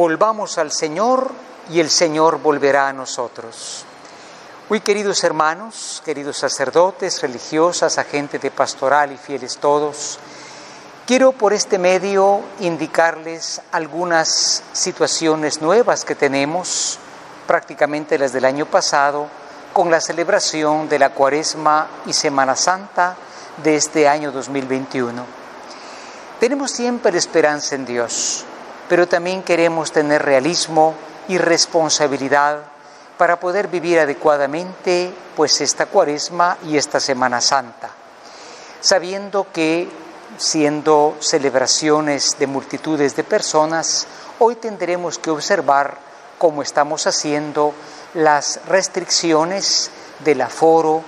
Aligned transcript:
volvamos 0.00 0.56
al 0.56 0.72
Señor 0.72 1.30
y 1.68 1.78
el 1.78 1.90
Señor 1.90 2.40
volverá 2.40 2.88
a 2.88 2.92
nosotros. 2.94 3.84
Muy 4.70 4.80
queridos 4.80 5.22
hermanos, 5.24 6.00
queridos 6.02 6.38
sacerdotes, 6.38 7.20
religiosas, 7.20 7.98
agentes 7.98 8.40
de 8.40 8.50
pastoral 8.50 9.12
y 9.12 9.18
fieles 9.18 9.58
todos, 9.58 10.18
quiero 11.06 11.32
por 11.32 11.52
este 11.52 11.78
medio 11.78 12.40
indicarles 12.60 13.60
algunas 13.72 14.62
situaciones 14.72 15.60
nuevas 15.60 16.06
que 16.06 16.14
tenemos, 16.14 16.98
prácticamente 17.46 18.16
las 18.16 18.32
del 18.32 18.46
año 18.46 18.64
pasado, 18.64 19.26
con 19.74 19.90
la 19.90 20.00
celebración 20.00 20.88
de 20.88 20.98
la 20.98 21.10
Cuaresma 21.10 21.88
y 22.06 22.14
Semana 22.14 22.56
Santa 22.56 23.16
de 23.62 23.76
este 23.76 24.08
año 24.08 24.32
2021. 24.32 25.26
Tenemos 26.40 26.70
siempre 26.70 27.18
esperanza 27.18 27.74
en 27.74 27.84
Dios, 27.84 28.46
pero 28.90 29.06
también 29.06 29.44
queremos 29.44 29.92
tener 29.92 30.20
realismo 30.20 30.94
y 31.28 31.38
responsabilidad 31.38 32.58
para 33.16 33.38
poder 33.38 33.68
vivir 33.68 34.00
adecuadamente 34.00 35.14
pues 35.36 35.60
esta 35.60 35.86
Cuaresma 35.86 36.58
y 36.66 36.76
esta 36.76 36.98
Semana 36.98 37.40
Santa, 37.40 37.88
sabiendo 38.80 39.46
que 39.52 39.88
siendo 40.38 41.16
celebraciones 41.20 42.36
de 42.36 42.48
multitudes 42.48 43.14
de 43.14 43.22
personas, 43.22 44.08
hoy 44.40 44.56
tendremos 44.56 45.18
que 45.18 45.30
observar 45.30 45.96
cómo 46.36 46.60
estamos 46.60 47.06
haciendo 47.06 47.72
las 48.14 48.58
restricciones 48.66 49.88
del 50.24 50.40
aforo 50.40 51.04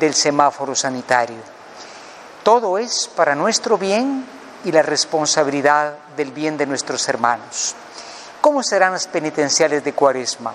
del 0.00 0.14
semáforo 0.14 0.74
sanitario. 0.74 1.42
Todo 2.42 2.78
es 2.78 3.06
para 3.14 3.34
nuestro 3.34 3.76
bien 3.76 4.24
y 4.64 4.72
la 4.72 4.80
responsabilidad 4.80 6.07
del 6.18 6.32
bien 6.32 6.58
de 6.58 6.66
nuestros 6.66 7.08
hermanos. 7.08 7.74
¿Cómo 8.42 8.62
serán 8.62 8.92
las 8.92 9.06
penitenciales 9.06 9.82
de 9.82 9.94
Cuaresma? 9.94 10.52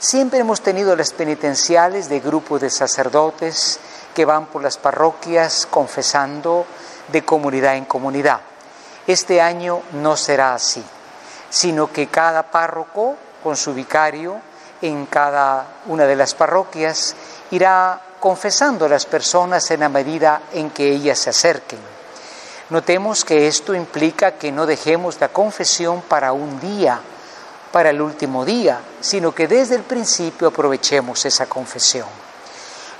Siempre 0.00 0.40
hemos 0.40 0.60
tenido 0.60 0.96
las 0.96 1.12
penitenciales 1.12 2.08
de 2.08 2.18
grupos 2.18 2.60
de 2.60 2.70
sacerdotes 2.70 3.78
que 4.14 4.24
van 4.24 4.46
por 4.46 4.62
las 4.62 4.76
parroquias 4.76 5.68
confesando 5.70 6.66
de 7.08 7.24
comunidad 7.24 7.76
en 7.76 7.84
comunidad. 7.84 8.40
Este 9.06 9.40
año 9.40 9.82
no 9.92 10.16
será 10.16 10.54
así, 10.54 10.84
sino 11.48 11.92
que 11.92 12.08
cada 12.08 12.50
párroco 12.50 13.16
con 13.42 13.56
su 13.56 13.72
vicario 13.72 14.40
en 14.82 15.06
cada 15.06 15.66
una 15.86 16.04
de 16.04 16.16
las 16.16 16.34
parroquias 16.34 17.14
irá 17.50 18.00
confesando 18.18 18.86
a 18.86 18.88
las 18.88 19.06
personas 19.06 19.70
en 19.70 19.80
la 19.80 19.88
medida 19.88 20.42
en 20.52 20.70
que 20.70 20.90
ellas 20.90 21.18
se 21.18 21.30
acerquen. 21.30 21.95
Notemos 22.68 23.24
que 23.24 23.46
esto 23.46 23.74
implica 23.74 24.32
que 24.32 24.50
no 24.50 24.66
dejemos 24.66 25.20
la 25.20 25.28
confesión 25.28 26.02
para 26.02 26.32
un 26.32 26.58
día, 26.58 27.00
para 27.70 27.90
el 27.90 28.00
último 28.02 28.44
día, 28.44 28.80
sino 29.00 29.32
que 29.32 29.46
desde 29.46 29.76
el 29.76 29.82
principio 29.82 30.48
aprovechemos 30.48 31.24
esa 31.24 31.46
confesión. 31.46 32.08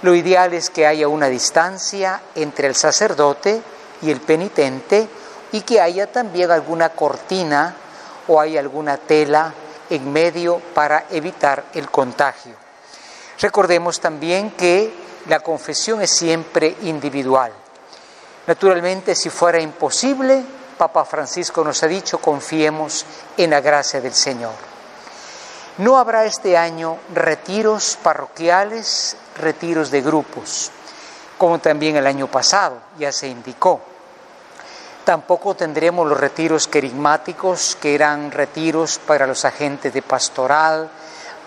Lo 0.02 0.14
ideal 0.14 0.54
es 0.54 0.70
que 0.70 0.86
haya 0.86 1.08
una 1.08 1.26
distancia 1.26 2.20
entre 2.36 2.68
el 2.68 2.76
sacerdote 2.76 3.60
y 4.02 4.10
el 4.12 4.20
penitente 4.20 5.08
y 5.50 5.62
que 5.62 5.80
haya 5.80 6.12
también 6.12 6.52
alguna 6.52 6.90
cortina 6.90 7.74
o 8.28 8.40
hay 8.40 8.56
alguna 8.56 8.98
tela 8.98 9.52
en 9.90 10.12
medio 10.12 10.60
para 10.74 11.06
evitar 11.10 11.64
el 11.74 11.90
contagio. 11.90 12.54
Recordemos 13.40 13.98
también 13.98 14.52
que 14.52 14.92
la 15.28 15.40
confesión 15.40 16.02
es 16.02 16.10
siempre 16.10 16.76
individual. 16.82 17.52
Naturalmente, 18.46 19.14
si 19.14 19.28
fuera 19.28 19.60
imposible, 19.60 20.44
Papa 20.78 21.04
Francisco 21.04 21.64
nos 21.64 21.82
ha 21.82 21.86
dicho, 21.86 22.18
confiemos 22.18 23.04
en 23.36 23.50
la 23.50 23.60
gracia 23.60 24.00
del 24.00 24.14
Señor. 24.14 24.52
No 25.78 25.98
habrá 25.98 26.24
este 26.24 26.56
año 26.56 26.98
retiros 27.14 27.98
parroquiales, 28.02 29.16
retiros 29.36 29.90
de 29.90 30.00
grupos, 30.00 30.70
como 31.36 31.58
también 31.58 31.96
el 31.96 32.06
año 32.06 32.28
pasado 32.28 32.78
ya 32.98 33.12
se 33.12 33.28
indicó. 33.28 33.80
Tampoco 35.04 35.54
tendremos 35.54 36.06
los 36.08 36.18
retiros 36.18 36.66
querigmáticos, 36.66 37.76
que 37.80 37.94
eran 37.94 38.30
retiros 38.30 38.98
para 38.98 39.26
los 39.26 39.44
agentes 39.44 39.92
de 39.92 40.02
pastoral, 40.02 40.88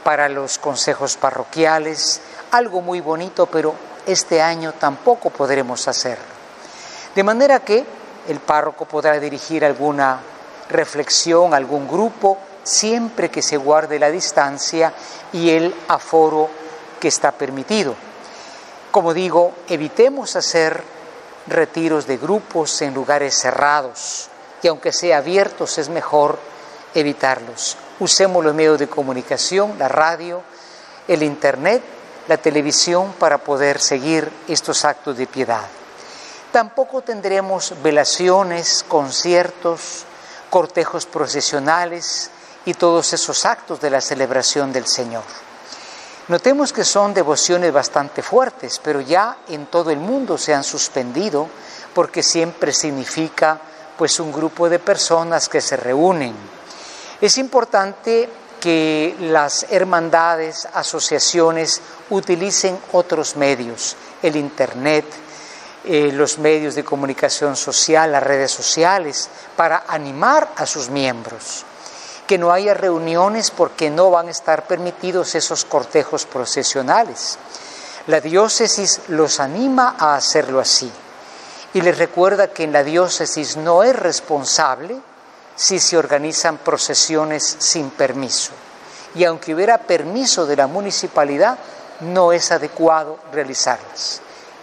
para 0.03 0.29
los 0.29 0.57
consejos 0.59 1.17
parroquiales, 1.17 2.21
algo 2.51 2.81
muy 2.81 3.01
bonito, 3.01 3.47
pero 3.47 3.73
este 4.05 4.41
año 4.41 4.73
tampoco 4.73 5.29
podremos 5.29 5.87
hacerlo. 5.87 6.28
De 7.15 7.23
manera 7.23 7.59
que 7.61 7.83
el 8.27 8.39
párroco 8.39 8.85
podrá 8.85 9.19
dirigir 9.19 9.65
alguna 9.65 10.19
reflexión, 10.69 11.53
algún 11.53 11.87
grupo, 11.87 12.37
siempre 12.63 13.29
que 13.29 13.41
se 13.41 13.57
guarde 13.57 13.99
la 13.99 14.11
distancia 14.11 14.93
y 15.33 15.49
el 15.49 15.73
aforo 15.87 16.49
que 16.99 17.07
está 17.07 17.31
permitido. 17.31 17.95
Como 18.91 19.13
digo, 19.13 19.53
evitemos 19.67 20.35
hacer 20.35 20.83
retiros 21.47 22.05
de 22.05 22.17
grupos 22.17 22.81
en 22.81 22.93
lugares 22.93 23.35
cerrados 23.35 24.29
y 24.61 24.67
aunque 24.67 24.91
sea 24.91 25.17
abiertos 25.17 25.77
es 25.77 25.89
mejor 25.89 26.37
evitarlos. 26.93 27.77
Usemos 27.99 28.43
los 28.43 28.53
medios 28.53 28.79
de 28.79 28.87
comunicación, 28.87 29.75
la 29.79 29.87
radio, 29.87 30.41
el 31.07 31.23
internet, 31.23 31.81
la 32.27 32.37
televisión 32.37 33.13
para 33.17 33.39
poder 33.39 33.79
seguir 33.79 34.31
estos 34.47 34.85
actos 34.85 35.17
de 35.17 35.27
piedad. 35.27 35.78
Tampoco 36.51 37.01
tendremos 37.01 37.73
velaciones, 37.83 38.83
conciertos, 38.87 40.05
cortejos 40.49 41.05
procesionales 41.05 42.31
y 42.65 42.73
todos 42.73 43.13
esos 43.13 43.45
actos 43.45 43.79
de 43.79 43.91
la 43.91 44.01
celebración 44.01 44.73
del 44.73 44.87
Señor. 44.87 45.23
Notemos 46.27 46.73
que 46.73 46.83
son 46.83 47.13
devociones 47.13 47.71
bastante 47.71 48.21
fuertes, 48.21 48.79
pero 48.83 49.01
ya 49.01 49.37
en 49.47 49.67
todo 49.67 49.91
el 49.91 49.99
mundo 49.99 50.37
se 50.37 50.53
han 50.53 50.63
suspendido 50.63 51.47
porque 51.93 52.23
siempre 52.23 52.73
significa 52.73 53.59
pues 53.97 54.19
un 54.19 54.31
grupo 54.31 54.69
de 54.69 54.79
personas 54.79 55.49
que 55.49 55.61
se 55.61 55.75
reúnen. 55.77 56.33
Es 57.21 57.37
importante 57.37 58.29
que 58.59 59.15
las 59.21 59.67
hermandades, 59.69 60.67
asociaciones 60.73 61.81
utilicen 62.09 62.79
otros 62.91 63.35
medios, 63.35 63.95
el 64.21 64.35
Internet, 64.35 65.05
eh, 65.91 66.11
los 66.11 66.37
medios 66.37 66.75
de 66.75 66.83
comunicación 66.83 67.55
social, 67.55 68.11
las 68.11 68.21
redes 68.21 68.51
sociales, 68.51 69.27
para 69.55 69.85
animar 69.87 70.51
a 70.55 70.67
sus 70.67 70.91
miembros 70.91 71.65
que 72.27 72.37
no 72.37 72.51
haya 72.51 72.75
reuniones 72.75 73.49
porque 73.49 73.89
no 73.89 74.11
van 74.11 74.27
a 74.27 74.31
estar 74.31 74.67
permitidos 74.67 75.33
esos 75.33 75.65
cortejos 75.65 76.27
procesionales. 76.27 77.39
La 78.05 78.21
diócesis 78.21 79.01
los 79.07 79.39
anima 79.39 79.95
a 79.97 80.13
hacerlo 80.13 80.59
así 80.59 80.91
y 81.73 81.81
les 81.81 81.97
recuerda 81.97 82.49
que 82.49 82.65
en 82.65 82.71
la 82.71 82.83
diócesis 82.83 83.57
no 83.57 83.81
es 83.81 83.95
responsable 83.95 84.95
si 85.55 85.79
se 85.79 85.97
organizan 85.97 86.59
procesiones 86.59 87.55
sin 87.57 87.89
permiso. 87.89 88.51
Y 89.15 89.23
aunque 89.23 89.55
hubiera 89.55 89.79
permiso 89.79 90.45
de 90.45 90.55
la 90.55 90.67
municipalidad, 90.67 91.57
no 92.01 92.31
es 92.31 92.51
adecuado 92.51 93.17
realizarlas. 93.33 94.21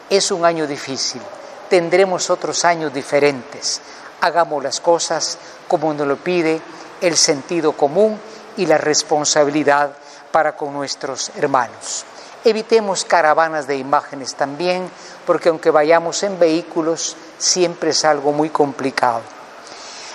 Es 0.09 0.31
un 0.31 0.45
año 0.45 0.69
difícil, 0.69 1.21
tendremos 1.69 2.31
otros 2.31 2.65
años 2.65 2.95
diferentes. 2.95 3.81
Hagamos 4.21 4.63
las 4.63 4.81
cosas 4.81 5.37
como 5.67 5.93
nos 5.93 6.07
lo 6.07 6.17
pide 6.17 6.61
el 7.01 7.17
sentido 7.17 7.73
común 7.73 8.19
y 8.57 8.67
la 8.67 8.79
responsabilidad 8.79 9.91
para 10.31 10.57
con 10.57 10.73
nuestros 10.73 11.33
hermanos. 11.37 12.05
Evitemos 12.45 13.05
caravanas 13.05 13.67
de 13.67 13.79
imágenes 13.79 14.37
también, 14.37 14.89
porque 15.27 15.49
aunque 15.49 15.71
vayamos 15.73 16.23
en 16.23 16.39
vehículos, 16.39 17.17
siempre 17.37 17.91
es 17.91 18.05
algo 18.05 18.31
muy 18.31 18.51
complicado. 18.51 19.23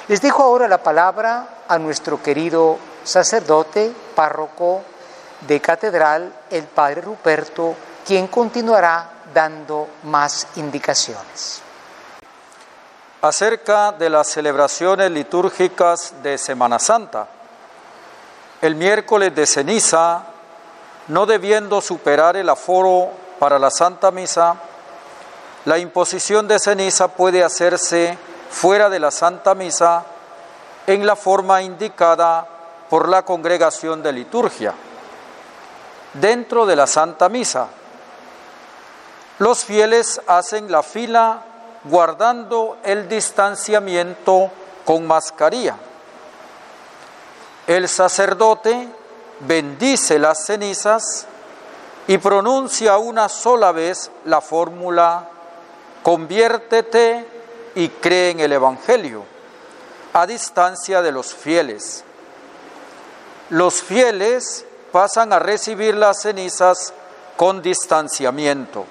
Les 0.07 0.21
dejo 0.21 0.41
ahora 0.43 0.69
la 0.69 0.81
palabra 0.81 1.63
a 1.67 1.77
nuestro 1.77 2.23
querido 2.23 2.77
sacerdote, 3.03 3.93
párroco 4.15 4.83
de 5.41 5.59
catedral, 5.59 6.31
el 6.49 6.63
padre 6.63 7.01
Ruperto, 7.01 7.75
quien 8.05 8.27
continuará 8.27 9.20
dando 9.33 9.87
más 10.03 10.47
indicaciones 10.55 11.61
acerca 13.21 13.91
de 13.91 14.09
las 14.09 14.27
celebraciones 14.27 15.11
litúrgicas 15.11 16.15
de 16.23 16.37
Semana 16.37 16.79
Santa. 16.79 17.27
El 18.61 18.75
miércoles 18.75 19.33
de 19.35 19.45
ceniza, 19.45 20.23
no 21.07 21.25
debiendo 21.25 21.81
superar 21.81 22.35
el 22.35 22.49
aforo 22.49 23.09
para 23.39 23.59
la 23.59 23.69
Santa 23.69 24.11
Misa, 24.11 24.55
la 25.65 25.77
imposición 25.77 26.47
de 26.47 26.59
ceniza 26.59 27.09
puede 27.09 27.43
hacerse 27.43 28.17
fuera 28.49 28.89
de 28.89 28.99
la 28.99 29.11
Santa 29.11 29.53
Misa 29.53 30.03
en 30.87 31.05
la 31.05 31.15
forma 31.15 31.61
indicada 31.61 32.47
por 32.89 33.07
la 33.07 33.23
congregación 33.23 34.01
de 34.01 34.13
liturgia. 34.13 34.73
Dentro 36.13 36.65
de 36.65 36.75
la 36.75 36.87
Santa 36.87 37.29
Misa, 37.29 37.67
los 39.41 39.65
fieles 39.65 40.21
hacen 40.27 40.71
la 40.71 40.83
fila 40.83 41.41
guardando 41.85 42.77
el 42.83 43.09
distanciamiento 43.09 44.51
con 44.85 45.07
mascarilla. 45.07 45.77
El 47.65 47.89
sacerdote 47.89 48.87
bendice 49.39 50.19
las 50.19 50.45
cenizas 50.45 51.25
y 52.05 52.19
pronuncia 52.19 52.99
una 52.99 53.27
sola 53.29 53.71
vez 53.71 54.11
la 54.25 54.41
fórmula, 54.41 55.27
conviértete 56.03 57.25
y 57.73 57.89
cree 57.89 58.29
en 58.29 58.41
el 58.41 58.53
Evangelio, 58.53 59.23
a 60.13 60.27
distancia 60.27 61.01
de 61.01 61.11
los 61.11 61.33
fieles. 61.33 62.03
Los 63.49 63.81
fieles 63.81 64.67
pasan 64.91 65.33
a 65.33 65.39
recibir 65.39 65.95
las 65.95 66.21
cenizas 66.21 66.93
con 67.37 67.63
distanciamiento. 67.63 68.85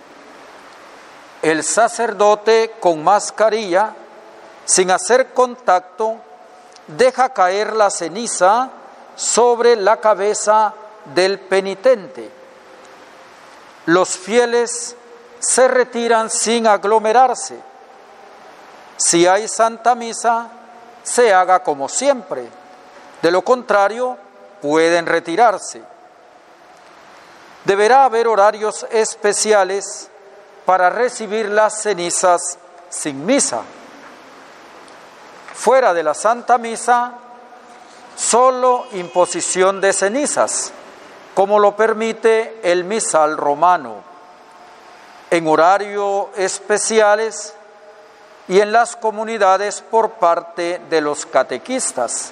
El 1.43 1.65
sacerdote 1.65 2.75
con 2.81 3.03
mascarilla, 3.03 3.95
sin 4.65 4.91
hacer 4.91 5.33
contacto, 5.33 6.17
deja 6.87 7.31
caer 7.31 7.75
la 7.75 7.91
ceniza 7.91 8.71
sobre 9.17 9.77
la 9.77 9.99
cabeza 9.99 10.75
del 11.15 11.39
penitente. 11.39 12.31
Los 13.87 14.11
fieles 14.11 14.97
se 15.39 15.69
retiran 15.69 16.29
sin 16.29 16.67
aglomerarse. 16.67 17.59
Si 18.97 19.27
hay 19.27 19.49
santa 19.49 19.95
misa, 19.95 20.49
se 21.03 21.33
haga 21.33 21.63
como 21.63 21.89
siempre. 21.89 22.49
De 23.23 23.31
lo 23.31 23.43
contrario, 23.43 24.19
pueden 24.61 25.07
retirarse. 25.07 25.83
Deberá 27.65 28.05
haber 28.05 28.29
horarios 28.29 28.87
especiales 28.91 30.11
para 30.71 30.89
recibir 30.89 31.49
las 31.49 31.83
cenizas 31.83 32.57
sin 32.89 33.27
misa. 33.27 33.63
Fuera 35.53 35.93
de 35.93 36.05
la 36.05 36.15
Santa 36.15 36.59
Misa, 36.59 37.15
solo 38.15 38.87
imposición 38.93 39.81
de 39.81 39.93
cenizas, 39.93 40.71
como 41.35 41.59
lo 41.59 41.75
permite 41.75 42.61
el 42.63 42.85
misal 42.85 43.37
romano, 43.37 43.97
en 45.33 45.49
horario 45.49 46.31
especiales 46.37 47.53
y 48.47 48.61
en 48.61 48.71
las 48.71 48.95
comunidades 48.95 49.81
por 49.81 50.13
parte 50.21 50.81
de 50.89 51.01
los 51.01 51.27
catequistas. 51.27 52.31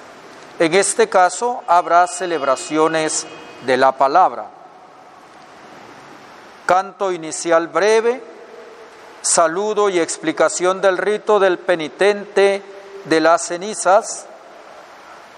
En 0.60 0.74
este 0.74 1.08
caso 1.08 1.64
habrá 1.66 2.06
celebraciones 2.06 3.26
de 3.66 3.76
la 3.76 3.90
palabra. 3.90 4.57
Canto 6.68 7.12
inicial 7.12 7.68
breve, 7.68 8.22
saludo 9.22 9.88
y 9.88 9.98
explicación 9.98 10.82
del 10.82 10.98
rito 10.98 11.40
del 11.40 11.58
penitente 11.58 12.62
de 13.06 13.20
las 13.22 13.46
cenizas, 13.46 14.26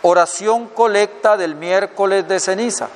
oración 0.02 0.66
colecta 0.66 1.36
del 1.36 1.54
miércoles 1.54 2.26
de 2.26 2.40
ceniza, 2.40 2.88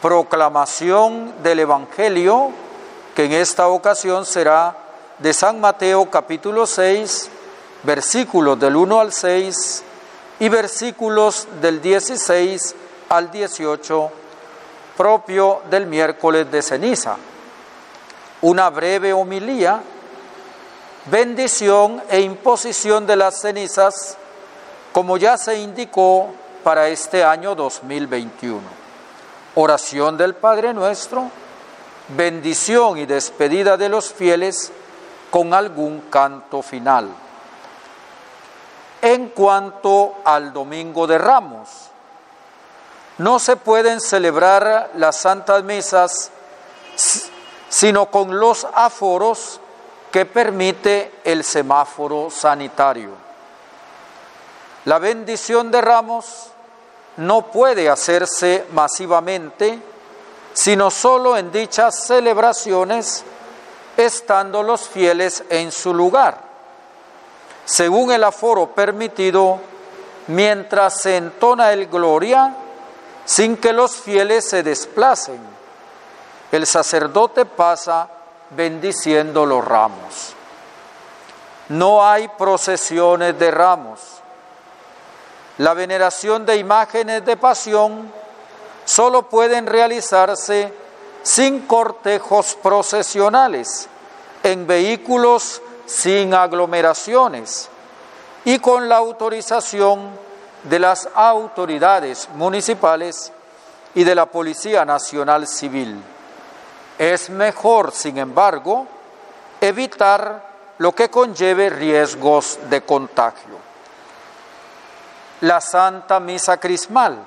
proclamación 0.00 1.34
del 1.42 1.58
Evangelio, 1.58 2.50
que 3.14 3.26
en 3.26 3.32
esta 3.32 3.68
ocasión 3.68 4.24
será 4.24 4.74
de 5.18 5.34
San 5.34 5.60
Mateo 5.60 6.08
capítulo 6.10 6.66
6, 6.66 7.28
versículos 7.82 8.58
del 8.58 8.74
1 8.74 9.00
al 9.00 9.12
6 9.12 9.84
y 10.40 10.48
versículos 10.48 11.46
del 11.60 11.82
16 11.82 12.74
al 13.10 13.30
18, 13.30 14.12
propio 14.96 15.62
del 15.70 15.86
miércoles 15.86 16.50
de 16.50 16.62
ceniza. 16.62 17.16
Una 18.42 18.70
breve 18.70 19.12
homilía, 19.12 19.82
bendición 21.06 22.02
e 22.08 22.20
imposición 22.20 23.06
de 23.06 23.16
las 23.16 23.40
cenizas, 23.40 24.16
como 24.92 25.16
ya 25.16 25.36
se 25.36 25.58
indicó 25.58 26.28
para 26.62 26.88
este 26.88 27.24
año 27.24 27.54
2021. 27.54 28.60
Oración 29.54 30.16
del 30.16 30.34
Padre 30.34 30.72
Nuestro, 30.72 31.30
bendición 32.08 32.98
y 32.98 33.06
despedida 33.06 33.76
de 33.76 33.88
los 33.88 34.12
fieles 34.12 34.72
con 35.30 35.54
algún 35.54 36.02
canto 36.10 36.62
final. 36.62 37.08
En 39.00 39.30
cuanto 39.30 40.16
al 40.24 40.52
Domingo 40.52 41.06
de 41.06 41.18
Ramos, 41.18 41.91
no 43.18 43.38
se 43.38 43.56
pueden 43.56 44.00
celebrar 44.00 44.90
las 44.94 45.16
santas 45.16 45.62
misas 45.64 46.30
sino 47.68 48.06
con 48.06 48.38
los 48.38 48.66
aforos 48.74 49.60
que 50.10 50.26
permite 50.26 51.20
el 51.24 51.42
semáforo 51.42 52.28
sanitario. 52.30 53.10
La 54.84 54.98
bendición 54.98 55.70
de 55.70 55.80
ramos 55.80 56.48
no 57.16 57.46
puede 57.46 57.88
hacerse 57.88 58.66
masivamente, 58.72 59.78
sino 60.52 60.90
solo 60.90 61.38
en 61.38 61.50
dichas 61.50 62.04
celebraciones, 62.04 63.24
estando 63.96 64.62
los 64.62 64.86
fieles 64.86 65.42
en 65.48 65.72
su 65.72 65.94
lugar 65.94 66.52
según 67.64 68.12
el 68.12 68.24
aforo 68.24 68.68
permitido, 68.68 69.60
mientras 70.28 71.00
se 71.00 71.16
entona 71.16 71.72
el 71.72 71.86
gloria, 71.86 72.54
sin 73.24 73.56
que 73.56 73.72
los 73.72 73.96
fieles 73.96 74.48
se 74.48 74.62
desplacen. 74.62 75.40
El 76.50 76.66
sacerdote 76.66 77.44
pasa 77.44 78.08
bendiciendo 78.50 79.46
los 79.46 79.64
ramos. 79.64 80.34
No 81.68 82.06
hay 82.06 82.28
procesiones 82.28 83.38
de 83.38 83.50
ramos. 83.50 84.00
La 85.58 85.74
veneración 85.74 86.44
de 86.44 86.56
imágenes 86.56 87.24
de 87.24 87.36
pasión 87.36 88.12
solo 88.84 89.28
pueden 89.28 89.66
realizarse 89.66 90.72
sin 91.22 91.60
cortejos 91.66 92.56
procesionales, 92.62 93.88
en 94.42 94.66
vehículos 94.66 95.62
sin 95.86 96.34
aglomeraciones 96.34 97.68
y 98.44 98.58
con 98.58 98.88
la 98.88 98.96
autorización 98.96 100.10
de 100.64 100.78
las 100.78 101.08
autoridades 101.14 102.28
municipales 102.34 103.32
y 103.94 104.04
de 104.04 104.14
la 104.14 104.26
Policía 104.26 104.84
Nacional 104.84 105.46
Civil. 105.46 106.02
Es 106.98 107.30
mejor, 107.30 107.92
sin 107.92 108.18
embargo, 108.18 108.86
evitar 109.60 110.50
lo 110.78 110.92
que 110.92 111.10
conlleve 111.10 111.68
riesgos 111.70 112.58
de 112.68 112.82
contagio. 112.82 113.58
La 115.40 115.60
Santa 115.60 116.20
Misa 116.20 116.58
Crismal 116.58 117.18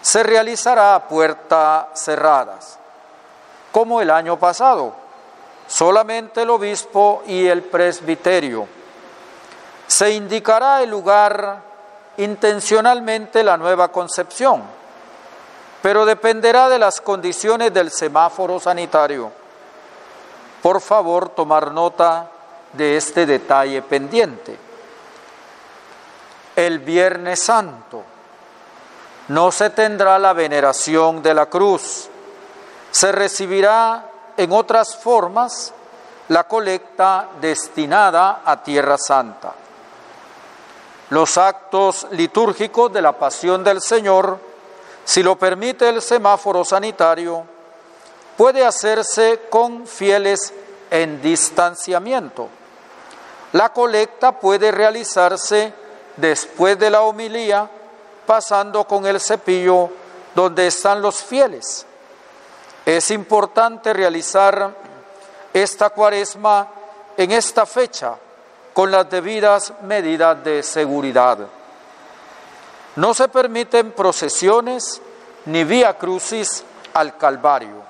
se 0.00 0.22
realizará 0.22 0.94
a 0.94 1.06
puertas 1.06 1.86
cerradas, 1.94 2.78
como 3.70 4.00
el 4.00 4.10
año 4.10 4.38
pasado 4.38 5.02
solamente 5.66 6.42
el 6.42 6.50
obispo 6.50 7.22
y 7.26 7.46
el 7.46 7.62
presbiterio. 7.62 8.68
Se 9.86 10.10
indicará 10.10 10.82
el 10.82 10.90
lugar 10.90 11.62
intencionalmente 12.18 13.42
la 13.42 13.56
nueva 13.56 13.88
concepción, 13.88 14.62
pero 15.80 16.04
dependerá 16.04 16.68
de 16.68 16.78
las 16.78 17.00
condiciones 17.00 17.72
del 17.72 17.90
semáforo 17.90 18.60
sanitario. 18.60 19.32
Por 20.62 20.80
favor, 20.80 21.30
tomar 21.30 21.72
nota 21.72 22.28
de 22.72 22.96
este 22.96 23.26
detalle 23.26 23.82
pendiente. 23.82 24.56
El 26.54 26.78
Viernes 26.80 27.40
Santo 27.40 28.02
no 29.28 29.50
se 29.50 29.70
tendrá 29.70 30.18
la 30.18 30.32
veneración 30.32 31.22
de 31.22 31.34
la 31.34 31.46
cruz, 31.46 32.08
se 32.90 33.10
recibirá 33.10 34.04
en 34.36 34.52
otras 34.52 34.96
formas 34.96 35.72
la 36.28 36.44
colecta 36.44 37.28
destinada 37.40 38.42
a 38.44 38.62
Tierra 38.62 38.96
Santa. 38.98 39.52
Los 41.12 41.36
actos 41.38 42.06
litúrgicos 42.10 42.92
de 42.92 43.02
la 43.02 43.12
pasión 43.12 43.62
del 43.62 43.80
Señor, 43.80 44.38
si 45.04 45.22
lo 45.22 45.36
permite 45.36 45.88
el 45.88 46.00
semáforo 46.00 46.64
sanitario, 46.64 47.44
puede 48.36 48.64
hacerse 48.64 49.42
con 49.50 49.86
fieles 49.86 50.52
en 50.90 51.20
distanciamiento. 51.20 52.48
La 53.52 53.72
colecta 53.72 54.32
puede 54.32 54.70
realizarse 54.70 55.72
después 56.16 56.78
de 56.78 56.90
la 56.90 57.02
homilía, 57.02 57.68
pasando 58.26 58.84
con 58.84 59.06
el 59.06 59.20
cepillo 59.20 59.90
donde 60.34 60.66
están 60.66 61.02
los 61.02 61.22
fieles 61.22 61.86
es 62.84 63.10
importante 63.10 63.92
realizar 63.92 64.74
esta 65.52 65.90
cuaresma 65.90 66.68
en 67.16 67.30
esta 67.30 67.66
fecha 67.66 68.16
con 68.72 68.90
las 68.90 69.08
debidas 69.10 69.72
medidas 69.82 70.42
de 70.42 70.62
seguridad. 70.62 71.38
No 72.96 73.14
se 73.14 73.28
permiten 73.28 73.92
procesiones 73.92 75.00
ni 75.46 75.64
vía 75.64 75.96
crucis 75.96 76.64
al 76.94 77.16
Calvario. 77.16 77.82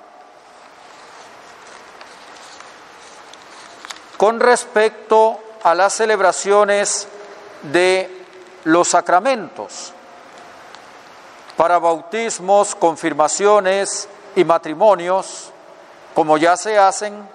Con 4.17 4.39
respecto 4.39 5.39
a 5.63 5.75
las 5.75 5.95
celebraciones 5.95 7.09
de 7.63 8.25
los 8.65 8.89
sacramentos, 8.89 9.93
Para 11.57 11.79
bautismos, 11.79 12.75
confirmaciones 12.75 14.09
y 14.35 14.43
matrimonios, 14.43 15.51
como 16.15 16.39
ya 16.39 16.57
se 16.57 16.79
hacen, 16.79 17.29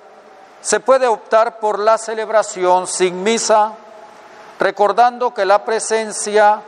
se 0.62 0.80
puede 0.80 1.08
optar 1.08 1.60
por 1.60 1.80
la 1.80 1.98
celebración 1.98 2.88
sin 2.88 3.24
misa, 3.24 3.74
recordando 4.60 5.34
que 5.34 5.46
la 5.46 5.64
presencia 5.64 6.62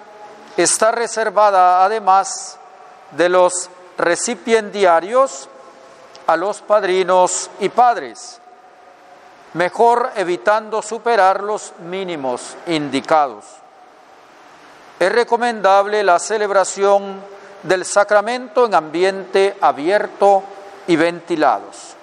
está 0.55 0.91
reservada 0.91 1.83
además 1.83 2.57
de 3.11 3.29
los 3.29 3.69
recipiendarios 3.97 5.49
a 6.27 6.35
los 6.37 6.61
padrinos 6.61 7.49
y 7.59 7.69
padres, 7.69 8.39
mejor 9.53 10.11
evitando 10.15 10.81
superar 10.81 11.41
los 11.41 11.73
mínimos 11.79 12.55
indicados. 12.67 13.45
Es 14.99 15.11
recomendable 15.11 16.03
la 16.03 16.19
celebración 16.19 17.21
del 17.63 17.85
sacramento 17.85 18.65
en 18.65 18.75
ambiente 18.75 19.57
abierto 19.59 20.43
y 20.87 20.95
ventilados. 20.95 21.95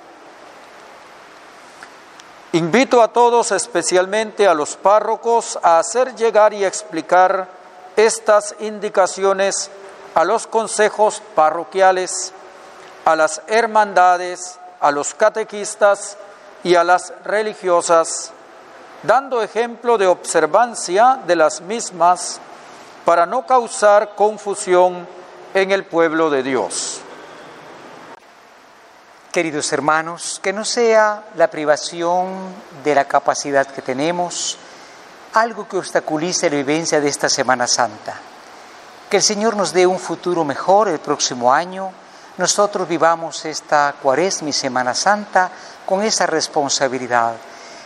Invito 2.56 3.02
a 3.02 3.08
todos, 3.08 3.52
especialmente 3.52 4.48
a 4.48 4.54
los 4.54 4.76
párrocos, 4.76 5.58
a 5.62 5.78
hacer 5.78 6.14
llegar 6.14 6.54
y 6.54 6.64
explicar 6.64 7.48
estas 7.96 8.54
indicaciones 8.60 9.70
a 10.14 10.24
los 10.24 10.46
consejos 10.46 11.20
parroquiales, 11.34 12.32
a 13.04 13.14
las 13.14 13.42
hermandades, 13.46 14.58
a 14.80 14.90
los 14.90 15.12
catequistas 15.12 16.16
y 16.64 16.76
a 16.76 16.82
las 16.82 17.12
religiosas, 17.26 18.32
dando 19.02 19.42
ejemplo 19.42 19.98
de 19.98 20.06
observancia 20.06 21.20
de 21.26 21.36
las 21.36 21.60
mismas 21.60 22.40
para 23.04 23.26
no 23.26 23.44
causar 23.44 24.14
confusión 24.14 25.06
en 25.52 25.72
el 25.72 25.84
pueblo 25.84 26.30
de 26.30 26.42
Dios. 26.42 27.02
Queridos 29.36 29.70
hermanos, 29.74 30.40
que 30.42 30.50
no 30.50 30.64
sea 30.64 31.24
la 31.34 31.50
privación 31.50 32.54
de 32.82 32.94
la 32.94 33.04
capacidad 33.04 33.66
que 33.66 33.82
tenemos 33.82 34.56
algo 35.34 35.68
que 35.68 35.76
obstaculice 35.76 36.48
la 36.48 36.56
vivencia 36.56 37.02
de 37.02 37.08
esta 37.10 37.28
Semana 37.28 37.66
Santa. 37.66 38.14
Que 39.10 39.18
el 39.18 39.22
Señor 39.22 39.54
nos 39.54 39.74
dé 39.74 39.86
un 39.86 39.98
futuro 39.98 40.42
mejor 40.42 40.88
el 40.88 41.00
próximo 41.00 41.52
año. 41.52 41.90
Nosotros 42.38 42.88
vivamos 42.88 43.44
esta 43.44 43.94
cuaresma 44.02 44.48
y 44.48 44.52
Semana 44.54 44.94
Santa 44.94 45.50
con 45.84 46.02
esa 46.02 46.24
responsabilidad, 46.24 47.34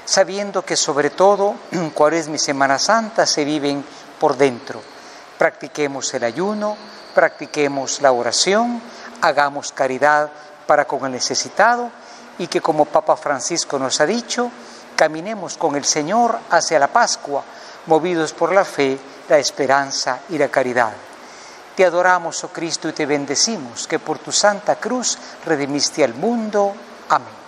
sabiendo 0.05 0.65
que 0.65 0.77
sobre 0.77 1.11
todo 1.11 1.57
cuaresma 1.95 2.37
y 2.37 2.39
Semana 2.39 2.79
Santa 2.79 3.27
se 3.27 3.45
viven 3.45 3.85
por 4.21 4.37
dentro. 4.37 4.81
Practiquemos 5.37 6.15
el 6.15 6.23
ayuno, 6.23 6.77
practiquemos 7.13 8.03
la 8.03 8.13
oración, 8.13 8.81
hagamos 9.21 9.73
caridad 9.73 10.31
para 10.71 10.85
con 10.85 11.05
el 11.05 11.11
necesitado 11.11 11.91
y 12.39 12.47
que 12.47 12.61
como 12.61 12.85
Papa 12.85 13.17
Francisco 13.17 13.77
nos 13.77 14.01
ha 14.01 14.07
dicho, 14.07 14.53
caminemos 14.95 15.57
con 15.57 15.75
el 15.75 15.85
Señor 15.85 16.39
hacia 16.49 16.79
la 16.79 16.87
Pascua, 16.87 17.43
movidos 17.87 18.33
por 18.33 18.53
la 18.53 18.65
fe, 18.65 18.97
la 19.29 19.39
esperanza 19.39 20.21
y 20.29 20.39
la 20.39 20.47
caridad. 20.47 20.93
Te 21.75 21.85
adoramos, 21.85 22.45
oh 22.45 22.51
Cristo, 22.51 22.89
y 22.89 22.93
te 22.93 23.05
bendecimos, 23.05 23.89
que 23.89 23.99
por 23.99 24.21
tu 24.21 24.31
santa 24.31 24.77
cruz 24.77 25.19
redimiste 25.45 26.05
al 26.05 26.15
mundo. 26.15 26.73
Amén. 27.09 27.40